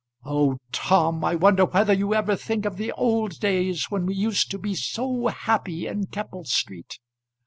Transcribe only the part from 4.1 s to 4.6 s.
used to